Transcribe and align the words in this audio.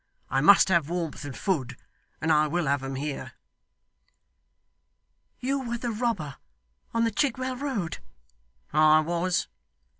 I 0.31 0.41
must 0.41 0.69
have 0.69 0.89
warmth 0.89 1.25
and 1.25 1.37
food, 1.37 1.77
and 2.21 2.31
I 2.31 2.47
will 2.47 2.65
have 2.65 2.81
them 2.81 2.95
here.' 2.95 3.33
'You 5.39 5.59
were 5.63 5.77
the 5.77 5.91
robber 5.91 6.37
on 6.91 7.03
the 7.03 7.11
Chigwell 7.11 7.55
road.' 7.55 7.99
'I 8.73 9.01
was. 9.01 9.47